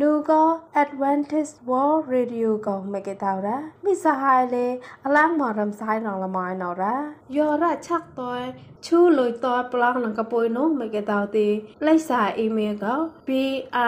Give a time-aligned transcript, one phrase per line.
[0.00, 0.42] นูก็
[0.82, 4.70] Advantage World Radio ก็ไม่เกตาวระมิสหายเลย
[5.04, 6.94] อลังหมอรำสายรองละมอยนอระ
[7.36, 8.34] ยอระชักตัว
[8.86, 11.48] ชูลอยตัวปลางหลังกระปุยโนไม่เกตาวตี
[11.82, 12.94] ไลสาอีเมลก็
[13.28, 13.30] b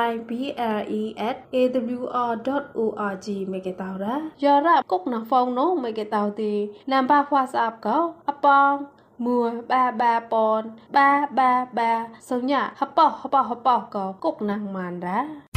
[0.06, 0.30] i b
[0.76, 1.56] l e at a
[1.99, 2.33] w r
[2.78, 6.53] org ไม่เกตาวระยอระกุกหนังฟองโนไม่เกตาวตี
[6.90, 8.74] นัมบาฟวาสอัพก็อปอง
[9.24, 9.40] មួ
[9.71, 10.62] បាបាปន
[10.96, 11.08] បា
[11.38, 11.92] បាបា
[12.28, 15.56] សញ្ញាហបហបហបក៏គុកណាំងម៉ានរ៉ា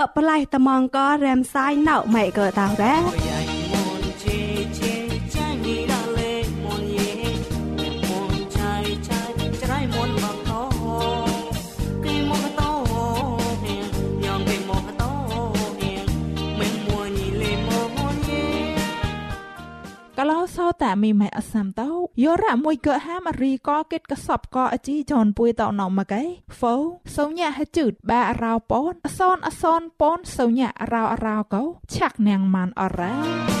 [0.15, 3.50] ប្រឡាយត្មងក៏រែមសាយនៅម៉េចក៏តើបេ
[20.55, 21.89] សោតែមីម៉ែអសាំតោ
[22.23, 26.23] យោរ៉ាមួយកហាមរីក៏គិតកសបក៏អជីចនពួយតោណមកឯ
[26.55, 26.75] ហ្វោ
[27.15, 31.63] សោញ៉ាហជឺតបារោពនអសនអសនពនសោញ៉ារោរោកោ
[31.93, 33.60] ឆាក់នាងម៉ានអរ៉ា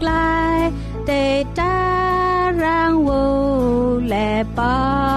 [0.00, 0.58] ក្លាយ
[1.08, 1.24] ទេ
[1.58, 1.76] តា
[2.64, 3.24] រាងវូ
[4.12, 5.13] លែប៉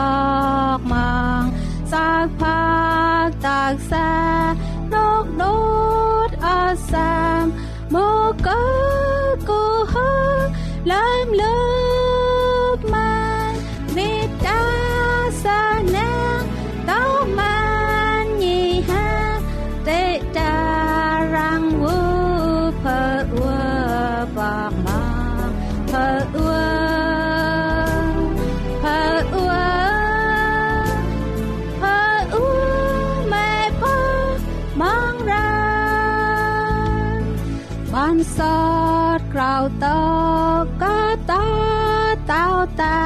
[42.31, 42.45] តោ
[42.81, 42.99] តា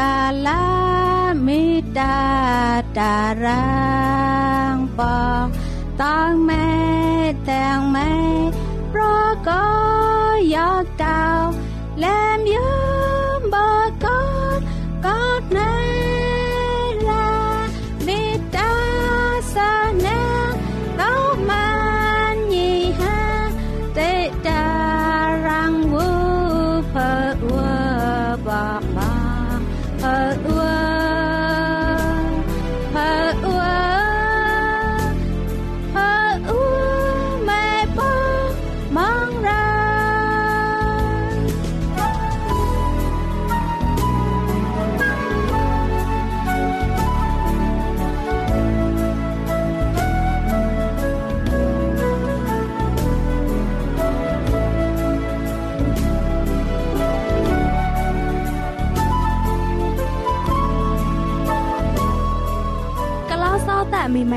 [0.00, 0.64] កាលា
[1.46, 1.62] មី
[1.98, 2.18] តា
[2.98, 3.64] តារា
[4.74, 5.00] ងប
[5.44, 5.46] ង
[6.02, 6.68] តាំងម៉ែ
[7.50, 8.12] តាំងម៉ែ
[8.92, 9.02] ប្រ
[9.48, 9.64] ក៏
[10.54, 11.24] យកតោ
[12.02, 12.33] លែមយំប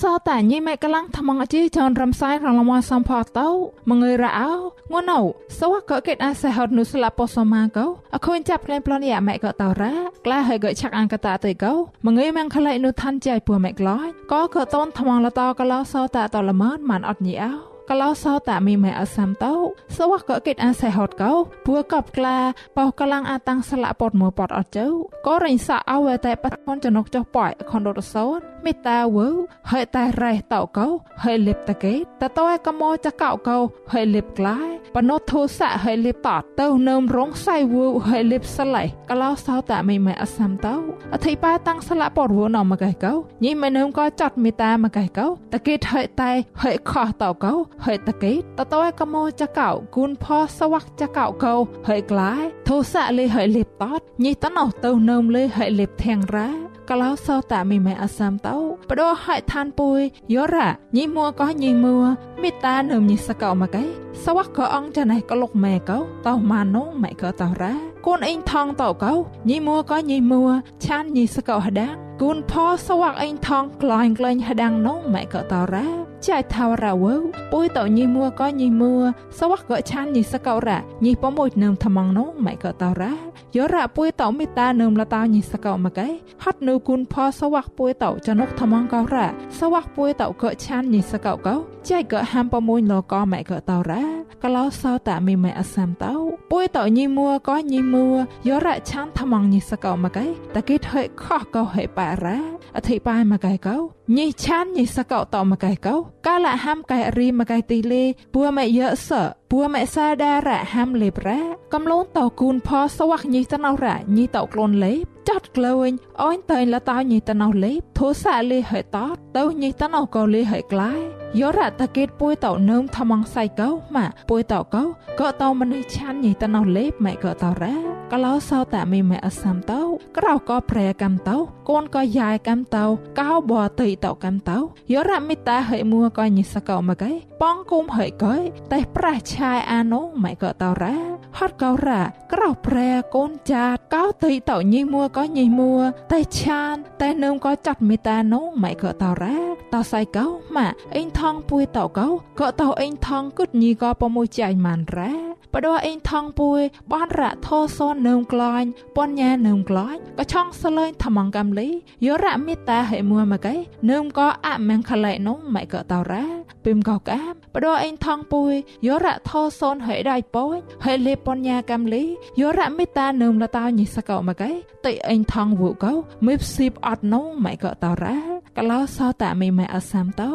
[0.00, 3.48] សតាញីម៉ែកលាំងថ្មងអជីចនរំសាយរងលមសំផតោ
[3.90, 4.52] មងើយរអោ
[4.92, 5.20] ងួនអូ
[5.58, 9.94] សវកកេតអាសេហត់នុស្លាពសមាកោអខូនចាប់ក្លែងប្លន់យ៉ាម៉ែក៏តរ៉ា
[10.26, 11.72] ក្លាហើយកឆាក់អង្កតាទៅកោ
[12.06, 19.54] មងើយម៉ងខ្លៃនុឋានចៃពូម៉ែក្លាយក៏ក៏តនថ្មងលតកលោសតាតលមនម៉ានអត់ញីអោ កលោសតាមីម៉ែអសាំតោ
[19.96, 21.32] សវកកេតអាសេហត់កោ
[21.66, 22.36] ពួកបក្លា
[22.76, 24.86] បោកលាំងអាតាំងស្លាពតមួពតអត់ជើ
[25.26, 29.28] ក៏រិញសាអវតែបតខនចនុកចុះប៉ៃខនរត់សោនមេតាវើ
[29.70, 30.86] ហើយតែរ៉េះតោកោ
[31.24, 33.58] ហើយលិបតកេតតើកមោចកោកោ
[33.92, 40.74] ហើយលិបក្លាយបណោធោសៈហើយលិបតទៅនឹមរងសៃវើហើយលិបសឡៃកលោសោតមីម៉ែអសាំតោ
[41.14, 43.12] អធិបាតាំងស្លាពតវណមកឯកោ
[43.44, 46.30] ញីម៉ែនឹមក៏ចាត់មេតាមកឯកោតកេតហើយតែ
[46.62, 47.52] ហើយខោះតោកោ
[47.84, 50.24] ហើយតកេតតើកមោចកោគុណផ
[50.58, 51.54] សវ័កចកោកោ
[51.88, 56.48] ហើយក្លាយធោសៈលេហើយលិបតតញីតណោទៅនឹមលេហើយលិបធាងរ៉ា
[56.90, 58.56] កលោសោតាមីម៉ែអសាមតោ
[58.88, 60.00] បដោហៃឋានពុយ
[60.34, 61.96] យោរ៉ាញីមួក៏ញីមួ
[62.42, 63.84] មេតានឹមញីសកោមកឯ
[64.24, 69.12] សវៈក៏អងចាណៃក៏លុកម៉ែកោតោម៉ានងម៉ែក៏តោរ៉ាកូនអ៊ីងថងតោកោ
[69.50, 70.42] ញីមួក៏ញីមួ
[70.84, 72.52] ឆានញីសកោហដាងគូនផ
[72.86, 75.86] សវៈអ៊ីងថងក្លាញ់ក្លែងហដាងនងម៉ែក៏តោរ៉ា
[76.26, 77.14] ចៃថាវរ៉ាវើ
[77.52, 78.92] ពុយតោញីមួក៏ញីមួ
[79.38, 83.12] សវៈក៏ឆានញីសកោរ៉ាញីប៉មួយនឹមថ្មងនងម៉ែក៏តោរ៉ា
[83.56, 86.08] យោរ៉ាពុយតោមេតានឹមលតាញីសកោមកឯ
[86.44, 89.26] ហត់នៅគុណផសវ័កពួយតោចនុកថ្មងកោរ៉ា
[89.58, 91.54] សវ័កពួយតោក៏ឆានញីសកោកោ
[91.88, 94.04] ចៃក៏ហាំប្រមួយលកម៉ែក៏តោរ៉ា
[94.42, 96.14] កលោសោតាមីម៉ែអសាំតោ
[96.52, 98.06] ពួយតោញីមួក៏ញីមួ
[98.48, 100.26] យោរ៉ាឆានថ្មងញីសកោមកឯ
[100.56, 102.38] តកេតហិខោះកោហិបារ៉ា
[102.76, 105.94] អធិបាយមកឯកោ ញីឆានញីសកោតោមកឯកោ
[106.26, 109.10] កាលហាំកែរីមកឯទីលេពួម៉ែយៈស
[109.50, 111.40] ពួម៉ែសាដារ៉ាហាំលេបរ៉ា
[111.74, 121.00] កំលូនតោគូនផសវ័កញីតណោរ៉ាញីតោក្លូនលេបចាត់ក្លែងអញតែលតោញីតណោលេបធោសាលេហេតតទៅញីតណោក៏លេហេក្លាយ
[121.38, 124.84] យោរ៉ាតកេតពួយតោនឹមថ្មងសៃកោម៉ាពួយតោកោ
[125.20, 129.80] ក៏តោមនេះឆានញីតណោលេបម៉ែក៏តោរ៉ា កលោសោតាមីម៉ែអសាំតោ
[130.16, 131.36] ក្រៅក៏ប្រែកំតោ
[131.68, 132.84] កូនក៏យ៉ាយកំតោ
[133.20, 134.58] កោបតៃតោកំតោ
[134.92, 137.12] យោរ៉ាមីតាហេមួក៏ញីសកោមកឯ
[137.42, 138.34] ប៉ងគុំហេកោ
[138.72, 140.96] តែប្រះឆាយអានោម៉ែក៏តោរ៉ា
[141.38, 145.74] ហត់កោរ៉ាក្រៅប្រែកូនចាតកោតៃតោញីមួក៏ញីមួ
[146.12, 149.38] តែឆានតែនឹមក៏ចាត់មេតានោម៉ែក៏តោរ៉ា
[149.74, 152.08] តោសៃកោម៉ាអេងថងពួយតោកោ
[152.40, 156.60] ក៏តោអេងថងគឹតញីក៏ប្រមួយចៃម៉ានរ៉ា បដោះអេងថងពួយ
[156.92, 161.68] បានរ៉ាធោសននឹមក្លាញ់ពនញ៉ានឹមក្លាញ់ក៏ឆងសលែងថ្មងកំលី
[162.06, 163.54] យោរ៉ាមេតាហេមួមកឯ
[163.90, 166.24] នឹមក៏អមាំងខឡៃនោម៉ែក៏តោរ៉ា
[166.64, 168.52] ពីមក៏កាមបដោះអេងថងពួយ
[168.86, 172.04] យោរ៉ាធោសនហេដៃពួយហេលេពនញ៉ាកំលី
[172.40, 174.50] យោរ៉ាមេតានឹមលតោញីសកោមកឯ
[174.86, 175.92] តិអេងថងវូកោ
[176.26, 178.18] មេផ្ស៊ីបអត់នោម៉ែក៏តោរ៉ា
[178.58, 180.32] កលោសោតាមីម៉ែអសាំតោ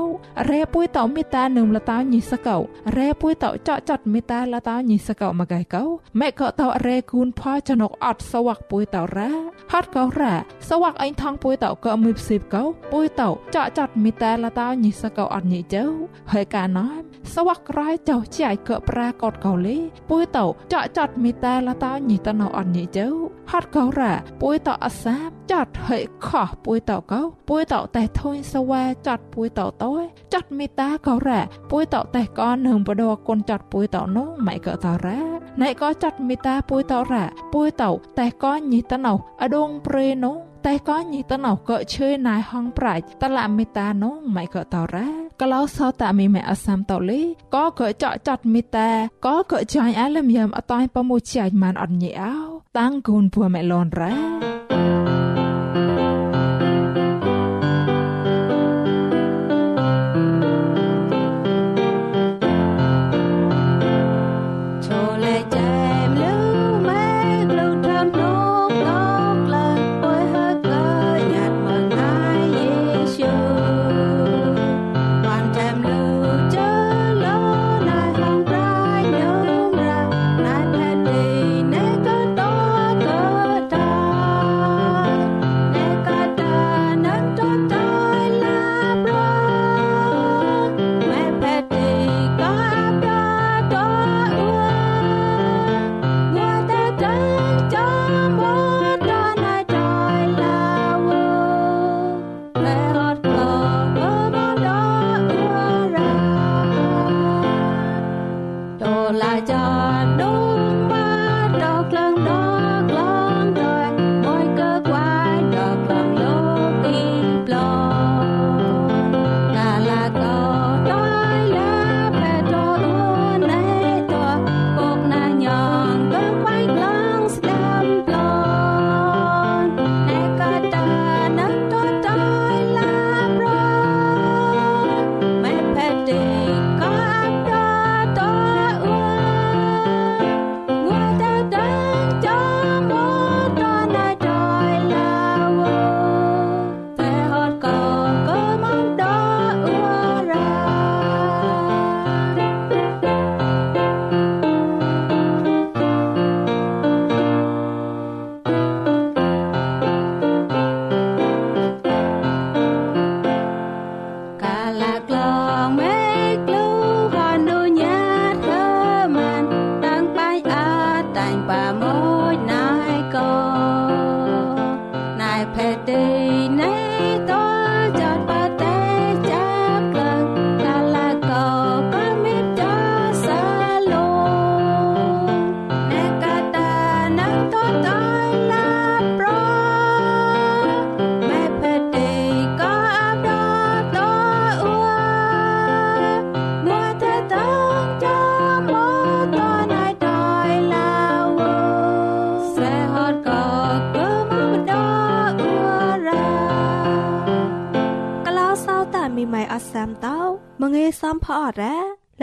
[0.49, 2.57] រ៉េពួយតោមេតានឹមលតោញីសកោ
[2.97, 5.83] រ៉េពួយតោចកចាត់មេតាលតោញីសកោមកឯកោ
[6.19, 9.31] ម៉ែក៏តោរ៉េគូនផចណុកអត់សវ័កពួយតោរ៉ា
[9.71, 10.33] ហត់កោរ៉ា
[10.69, 15.85] សវ័កអេងថងពួយតោក៏មេផ្ស៊ីបកោពួយតោចកចាត់មេតាលតោញីសកោអត់ញីជើ
[16.31, 16.87] ហើយកាណោ
[17.33, 19.77] សវ័កក្រៃចោជាយក៏ប្រាកតកោលេ
[20.09, 23.07] ពួយតោចកចាត់មេតាលតោញីតណោអត់ញីជើ
[23.51, 29.93] ហត់កោរ៉ាពួយតោអសាបចាត់ហើយខោះពួយតោកោពួយតោតែធុញសវ៉ាចាត់ពួយតោតោ
[30.33, 31.41] ចាត់មេតាក៏រ៉ា
[31.71, 35.19] ពួយតោតែក៏នឹងបដកូនចាត់ពួយតោនោះម៉ៃក៏តរ៉ា
[35.61, 37.89] ណៃក៏ចាត់មេតាពួយតោរ៉ាពួយតោ
[38.19, 45.07] តែក៏ញីតណោអដងព្រេនោះតែក៏ញីតណោក៏ឈើណៃហងប្រាច់តឡាមេតានោះម៉ៃក៏តរ៉ា
[45.41, 47.21] ក្លោសតមីមេអសាំតលេ
[47.55, 48.89] ក៏ក៏ចកចាត់មេតា
[49.25, 52.35] ក៏ក៏ចាញ់អាលមយ៉ាំអតៃប្រមួយជាញ់មិនអត់ញីអោ
[52.79, 54.13] តាំងគូនពួមេឡនរ៉ា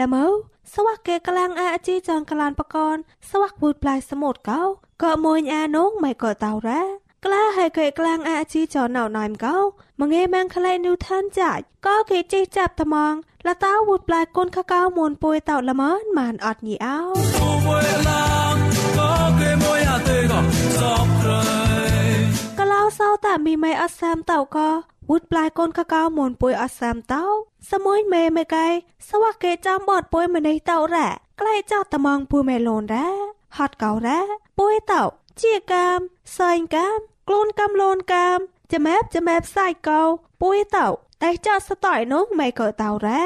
[0.04, 0.24] ะเมอ
[0.72, 2.96] สวักเกกลางอาจีจองกลานปะกอน
[3.28, 4.62] สวักบูดปลายสมุดเกา
[5.02, 6.82] ก็มวยอาน้องไม่ก็เตาแร้
[7.24, 9.56] กล้าให้เกกลางอาจีจอหนาวนายเกา
[9.98, 13.14] มังเอแมงคลายนิวทันจ่ายก็เกจีจับตะมอง
[13.46, 16.98] ละเต้าบูดปลายก้นข้าเก้ามวนปุยเต่าละเมินมานอดหนีเอา
[22.58, 24.68] ก็เล่าเศร้าแต่มีไม่อัดแซมเต่าก็
[25.10, 27.26] วุดปลายก้นข้าเก้ามวนปุยอัดแซมเต้า
[27.70, 28.56] สมุยเมไม่ไก
[29.08, 31.08] สวักเกจอมบอดป่วยมาในเต่าแร่
[31.38, 33.08] ใกล้เจ้าตะมองปูเมโลนแร่
[33.56, 34.18] ฮอดเก่าแร่
[34.58, 35.02] ป่วยเต่า
[35.36, 36.00] เจียกาม
[36.34, 40.00] ใส่กามกลูนกำโลนกามจะแมบจะแมบใส่เก่า
[40.40, 43.22] ป่วยเต่าแต่เจ้าสต่อยน้องไม่เกิดเต่าแร่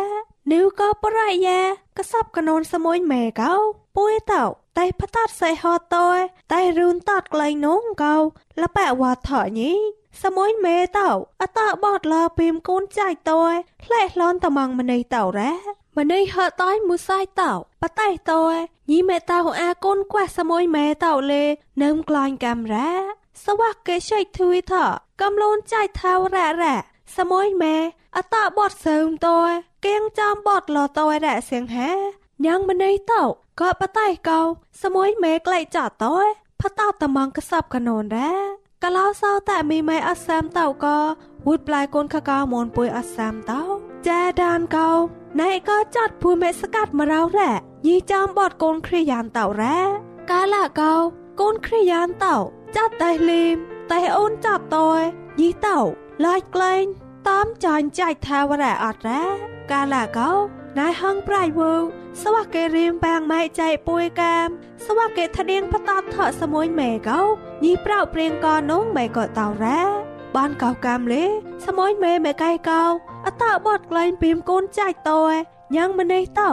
[0.50, 1.48] นิ้วก็ปรายแย
[1.96, 3.54] กระซับกระนนสมุยเมเก่า
[3.96, 4.44] ป่วยเต่า
[4.76, 6.18] តែផ្តាត់សៃហតតយ
[6.52, 8.14] តែរូនតតក្លែងនងកោ
[8.60, 9.72] លប៉ែវ៉ាថញី
[10.23, 11.09] សមួយមេតោ
[11.41, 13.53] អតបតលពីមកូនចៃតយ
[13.83, 15.53] ផ្លែឡនតមងម្នៃតោរ៉ា
[15.97, 18.55] ម្នៃហតយមួយសាយតោបតៃតយ
[18.91, 21.43] ញីមេតោអាកូនខ្វះសមួយមេតោលេ
[21.83, 22.89] នឹមក្លាញ់កាំរ៉ា
[23.45, 24.73] សវៈកេឆៃធុយថ
[25.21, 26.75] កំលូនចៃថាវរ៉ារ៉ា
[27.17, 27.75] សមួយមេ
[28.17, 29.51] អតបតសើមតយ
[29.85, 31.91] គៀងចំបតលតយរ៉ាសៀងហា
[32.45, 33.23] ញ៉ាងម្នៃតោ
[33.61, 34.39] ក៏បតៃកោ
[34.83, 36.25] សមួយមេក្លែកចតយ
[36.61, 40.97] ផតោតមងកសបកណូនរ៉ា កលោសោតែមីម៉ៃអសាមតៅក៏
[41.45, 43.61] វូដប្លាយកូនខកោមនពុយអសាមតៅ
[44.07, 44.89] ចាដានកោ
[45.41, 47.51] ណៃក៏ចាត់ភួយមេស្កាត់មករោរ៉ា
[47.87, 49.79] ញីចំបតកូនគ្រាយ៉ានតៅរ៉ា
[50.31, 50.93] កាលាកោ
[51.41, 52.35] កូនគ្រាយ៉ានតៅ
[52.75, 53.55] ចាត់តែលីម
[53.91, 55.01] តែអូនចាត់តយ
[55.39, 55.77] ញីតៅ
[56.25, 56.83] ឡាយក្លែង
[57.29, 59.23] តាមចាញ់ចាច់ថាវរ៉ាអត់រ៉ា
[59.71, 60.31] កាលាកោ
[60.79, 61.71] ណៃហងប្រៃវូ
[62.23, 64.47] សវកេរៀមបាងម៉ៃចៃពួយកាម
[64.85, 67.19] សវកេថដៀងផតតថសមួយម៉ែកោ
[67.63, 69.79] ញីប្រៅព្រៀងកនងម៉ែក៏តៅរ៉ា
[70.35, 71.23] បានកោកាមលេ
[71.65, 72.83] សមយមេមេកៃកោ
[73.25, 75.19] អតបតក្លែងពីមកូនចាច់តោ
[75.75, 76.51] ញ៉ាងម្នេះតោ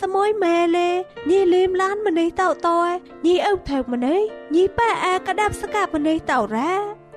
[0.00, 0.88] សមួយម៉ែលេ
[1.30, 2.88] ញីលីមឡានម្នេះតោតយ
[3.26, 4.20] ញីអ៊ុថើម្នេះ
[4.54, 6.72] ញីប៉ែអាកដាប់ស្កាប់ម្នេះតោរ៉ា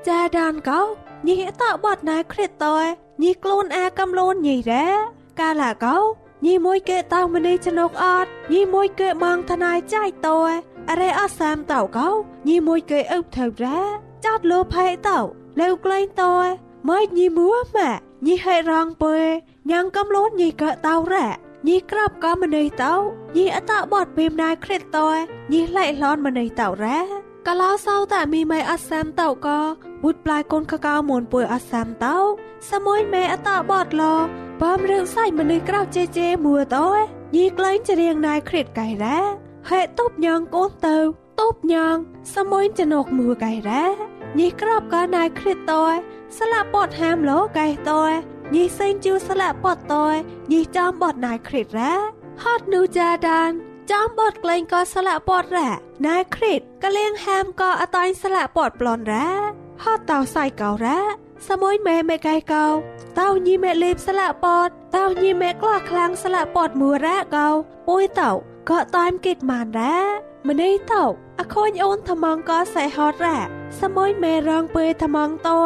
[0.07, 0.81] ចាដានកោ
[1.27, 2.85] ញីតោបត់ណៃគ្រិតតយ
[3.23, 4.85] ញីខ្លួនអាកំលូនញីរ៉ា
[5.39, 5.97] កាលាកោ
[6.46, 10.52] ញីមួយគេតោម្នេះចនុកអត់ញីមួយគេបងทนายចៃតយ
[10.90, 12.08] អរេអសាមតោកោ
[12.48, 13.80] ញីមួយគេអ៊ុថើរ៉ា
[14.24, 15.18] ចោតលោផៃតោ
[15.60, 16.46] លើក្លែងតយ
[16.88, 17.90] ម៉េចញីមួម៉ា
[18.26, 19.16] ញីហេរងពើ
[19.70, 21.28] ញ៉ាងកំលូនញីកតោរ៉ា
[21.68, 22.94] ញីក្របក៏ម្នេះតោ
[23.36, 25.16] ញីអតបតពីមណៃគ្រិតតយ
[25.52, 26.98] ញីឡៃឡនម្នេះតោរ៉ា
[27.46, 29.60] កលោសោតែមីម៉ៃអសាមតោក៏
[30.04, 32.16] វុតប្លាយកូនកកៅមុនពួយអសាមតោ
[32.70, 34.02] សមួយមេអតបតឡ
[34.61, 36.87] បំរឿងសៃម្នេះក្រៅជេជេមួតោ
[37.35, 39.19] ញីក្លែងចរៀងណៃគ្រិតកៃរ៉ា
[39.69, 40.97] ហេតុបញងកូនទៅ
[41.41, 41.95] តបញង
[42.35, 43.83] សមួយចណុកមួកៃរ៉ា
[44.39, 45.83] ញីក្របក៏ណៃគ្រិតតោ
[46.39, 48.01] ស្លាប់ពតហាមលោកៃតោ
[48.55, 50.15] ញីសេងជូស្លាក់ពតតយ
[50.51, 51.93] ញីចំបតណៃគ្រិតរ៉ា
[52.43, 53.49] ហត់នូចាដាន
[53.91, 55.69] ចំបតក្លែងក៏ស្លាក់ពតរ៉ា
[56.07, 60.99] ណៃគ្រិតកលៀងហាមក៏អតាញ់ស្លាក់ពតប្លន់រ៉ា ហត់តោសៃកោរ៉ា
[61.47, 62.65] សមួយម៉ែម៉ែកៃកោ
[63.19, 67.47] តោញីម៉ែលេបស្លាក់ពតតោញីម៉ែក្លោះខ្លាំងស្លាក់ពតមួរ៉ាកោ
[67.87, 68.31] ពួយតោ
[68.69, 69.97] ក៏តាមគិតម៉ានរ៉ា
[70.47, 71.03] ម្នេះតោ
[71.39, 73.37] អខូនអូនថ្មងក៏សៃហត់រ៉ា
[73.81, 75.57] សមួយម៉ែរងពេលថ្មងតោ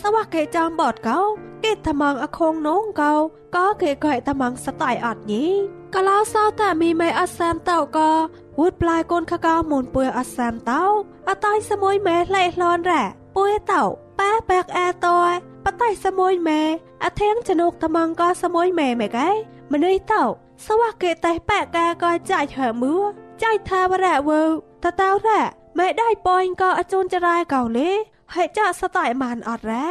[0.00, 1.20] សវៈគេចំបតកោ
[1.64, 3.14] គេថ្មងអខងនងកោ
[3.56, 5.46] ក៏គេកែថ្មងស្តៃអត់ញី
[5.94, 8.10] កលោសោតែមីម៉ែអសាមតោក៏
[8.58, 10.82] វូដប្លាយកូនខកោមុនពួយអសាមតោ
[11.28, 13.04] អតៃសមួយម៉ែឡៃឡនរ៉ា
[13.36, 13.82] ពួយតោ
[14.18, 15.16] ប៉ែបែកអែតោ
[15.64, 16.62] បតៃសមួយម៉ែ
[17.04, 19.28] អធៀងចនុកថ្មងក៏សមួយម៉ែម៉ែកែ
[19.72, 20.22] ម្នេះតោ
[20.66, 22.94] សវៈគេតែប៉ែកែក៏ចាច់ហើមួ
[23.42, 24.42] ចាច់ថាវរៈវើ
[24.84, 25.40] តតោរ៉ា
[25.78, 27.90] ម៉ែដៃប៉យក៏អជូនចរាយកោលេ
[28.34, 29.88] ហើយចាក់ស្តៃម៉ានអត់រ៉ា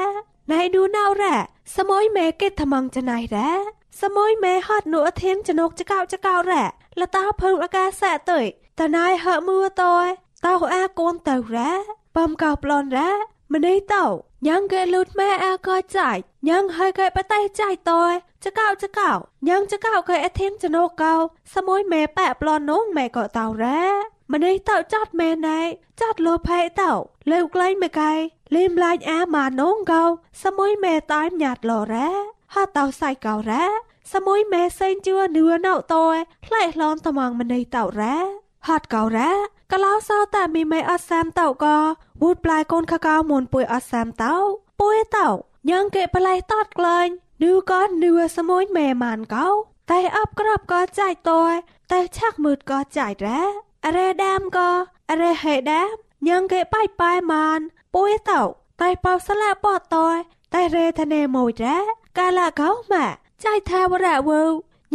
[0.51, 1.35] ណៃឌូណៅរ៉ា
[1.77, 3.49] សមួយម៉ែគេថ្មងចណៃរ៉ា
[4.01, 6.63] សមួយម៉ែហត់នួអធៀងចនុកចកោចកោរ៉ា
[7.01, 8.39] លតាភើអាកាសៈទៅ
[8.79, 9.93] តណៃហើមួតោ
[10.45, 11.71] តោអាកូនទៅរ៉ា
[12.17, 13.11] បំកោប្លន់រ៉ា
[13.53, 14.05] ម្នេះតោ
[14.47, 18.03] ញ៉ាងគេលូតម៉ែអាក៏ចាច់ញ៉ាងហើយកែបតៃចាច់តោ
[18.45, 19.11] ចកោចកោ
[19.47, 21.13] ញ៉ាងចកោកែអធៀងចនុកកោ
[21.55, 23.81] សមួយម៉ែប៉ែប្លន់នងម៉ែក៏តោរ៉ា
[24.33, 25.59] ម្នេះតោចាត់ម៉ែណៃ
[26.01, 26.91] ចាត់លោផៃតោ
[27.31, 28.13] លើក្លែងមួយកែ
[28.55, 30.03] លេមឡាញអាម៉ានងកោ
[30.43, 32.09] សមួយម៉ែតាយញ៉ាត់លោរ៉ា
[32.53, 33.65] ហាតោសៃកោរ៉ា
[34.13, 36.03] សមួយម៉ែសេងជឿនឿណៅតោ
[36.45, 39.31] ផ្លែឡនតំងម្នេះតោរ៉ា ហាត់កោរ៉ា
[39.71, 41.77] កលោសោតែមីម៉ែអត់សាមតោក៏
[42.21, 44.35] វូដប្លាយកូនខកោមុនពួយអត់សាមតោ
[44.81, 45.27] ពួយតោ
[45.69, 47.07] ញ៉ាងគេប្លែតតក្លែង
[47.43, 49.47] នឿក៏នឿសមួយម៉ែម៉ានកោ
[49.91, 51.41] តែអបក្របក៏ចាច់តោ
[51.91, 53.41] តែឆាក់មើតក៏ចាច់រ៉ា
[53.85, 54.69] អរេដាមក៏
[55.09, 55.89] អរេហេដាម
[56.27, 57.59] ញ៉ាងគេបាយបាយម៉ាន
[57.95, 58.41] ពួយតោ
[58.81, 59.95] តែបោស្លាពតត
[60.53, 61.77] តែរេធនេមួយរ៉ា
[62.17, 63.05] កាលាកោម៉ា
[63.45, 64.43] ចៃថាវរៈវើ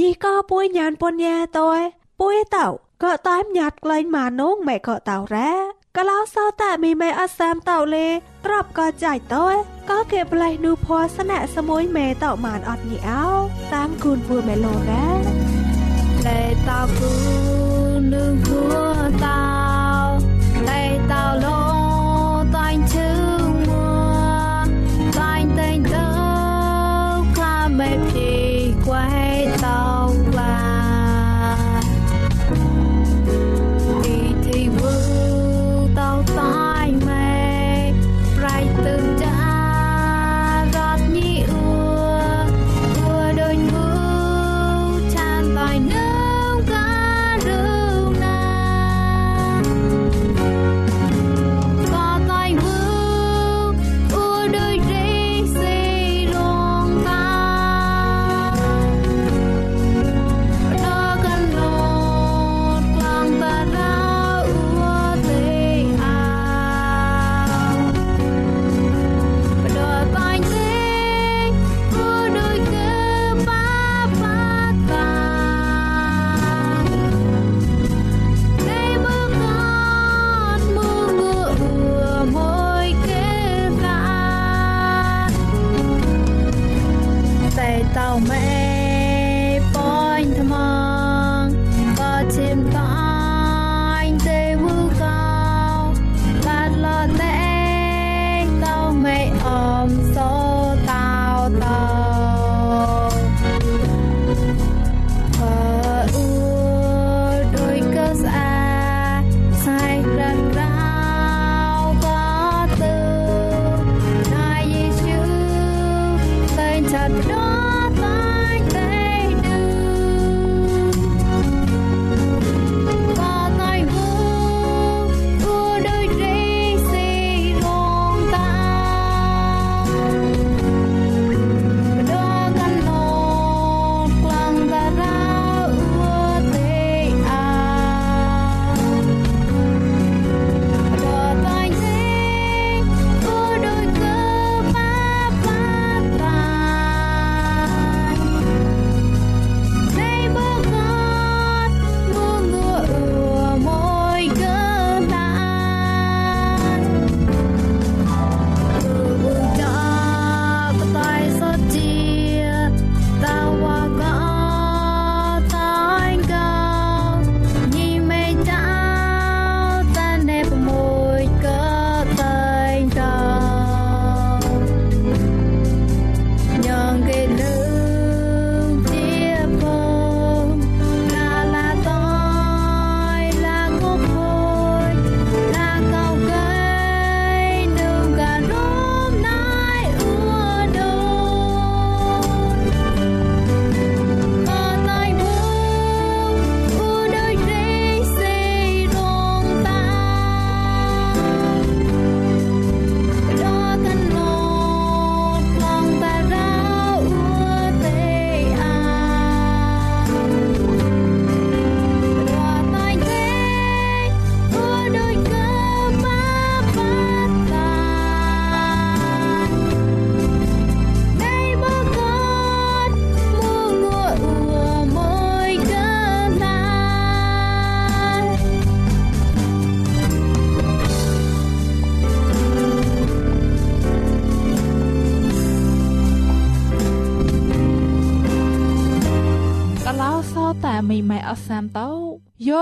[0.01, 1.81] ញីក៏ពួយញានពញ្ញាតយ
[2.20, 2.66] ពួយតោ
[3.07, 5.53] ក៏តាមញាត់ក្លែងម៉ានងម៉ែក៏តោរ៉ា
[5.97, 8.09] កលោសោតែមីម៉ែអសាមតោលេ
[8.47, 9.55] ក្របក៏ចៃតយ
[9.91, 13.25] ក៏គេប្លែនូភ័សនៈសមួយម៉ែតោម៉ានអត់ញីអោ
[13.75, 15.09] តាមគូនពួយម៉ែលោរ៉ា
[16.27, 17.12] លេតោគូ
[18.12, 18.65] នូភ័
[19.25, 19.43] តោ
[20.69, 21.61] លេតោលោ
[22.57, 23.09] តាញ់ឈឺ
[27.79, 28.12] មី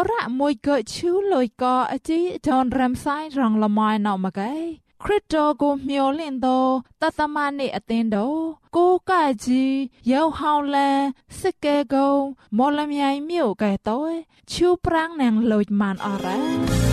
[0.08, 4.54] រៈមួយកោជូលុយកោអតិដនរាំសាយរងលមៃណោមកែ
[5.04, 6.58] គ្រិតតូគូញោលិនទៅ
[7.02, 8.26] តតមនេះអទិនទៅ
[8.76, 9.64] គូកាច់ជី
[10.10, 10.98] យងហောင်းលាន
[11.40, 12.20] សិគែគង
[12.58, 14.00] មលលមៃញៀវកែទៅ
[14.52, 16.89] ឈូប្រាំងណាងលូចម៉ានអរ៉ា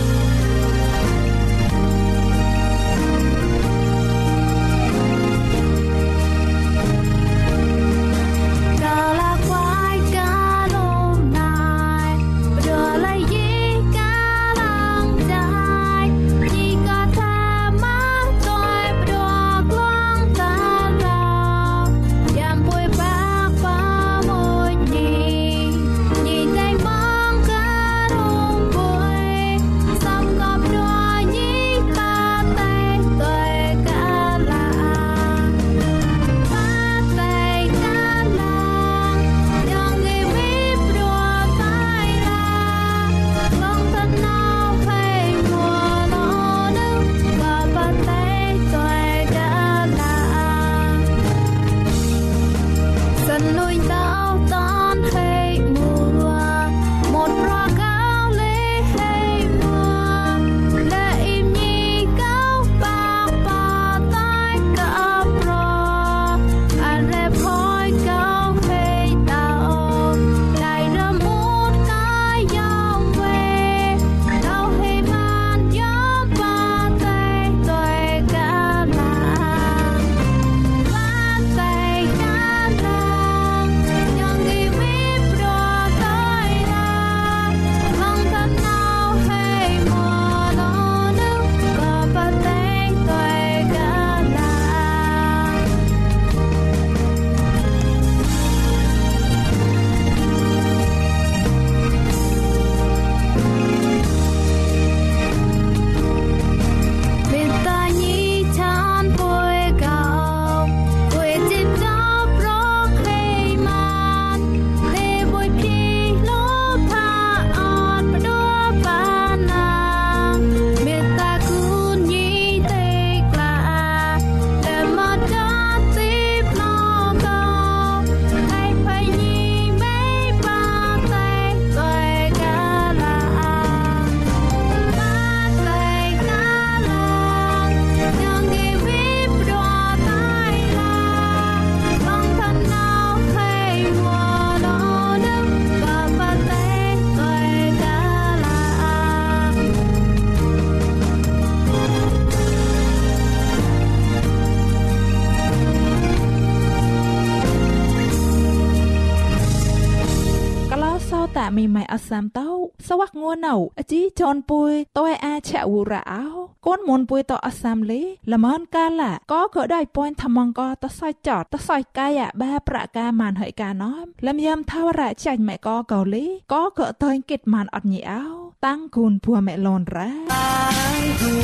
[162.10, 162.48] សាំតោ
[162.88, 166.24] សវ័កងួនៅអជីចនពុយតើអាឆាវរ៉ាអោ
[166.66, 178.22] កូនមុនពុយតអសាំលេល្មនកាឡាក៏ក៏ដៃពួនថ្មងក៏តសៃចតតសៃកាយបាប្រកាមានហើយកាណំលំយ៉ាំថាវរ៉ាចាញ់ម៉ែក៏កោលេក៏ក៏តើគិតមានអត់ញីអោ
[178.66, 181.34] តាំងគូនភួមេឡនរ៉ាតាំងគូ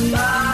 [0.00, 0.53] នតាំង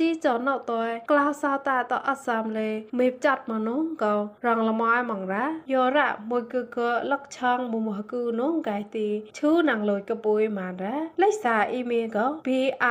[0.00, 4.14] ជីចនតើក្លោសោតាតអសាមលេមេចាត់ម៉នុងកោ
[4.46, 6.78] រងលម៉ៃម៉ងរ៉ាយោរ៉ាមួយគឺក
[7.10, 12.48] លកឆងមុំហគឺនងកាយទីឈូណងលូចកពុយម៉ានរ៉ាលេខសារអ៊ីមេលកោ b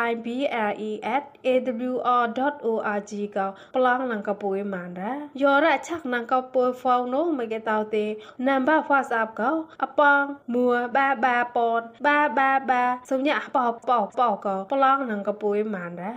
[0.08, 0.28] i b
[0.70, 1.08] l e @
[1.48, 1.56] a
[1.89, 2.24] w r.
[2.65, 8.06] o r g កោប្លង់ណងកពុយម៉ានរ៉ាយោរ៉ាឆាក់ណងកពុយហ្វោនងមកគេតោទេ
[8.48, 9.52] ណាំបា WhatsApp កោ
[9.84, 10.22] អប៉ង
[10.56, 16.15] មួបាបាប៉នបាបាបាសំញាប៉ប៉ប៉កោប្លង់ណងកពុយម៉ានរ៉ា